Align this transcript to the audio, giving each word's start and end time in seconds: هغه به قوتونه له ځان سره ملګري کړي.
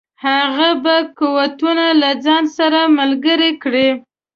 هغه 0.25 0.69
به 0.83 0.95
قوتونه 1.19 1.87
له 2.01 2.11
ځان 2.25 2.43
سره 2.57 2.79
ملګري 2.99 3.51
کړي. 3.63 3.89